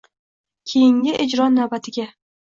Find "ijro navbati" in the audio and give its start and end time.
1.23-1.89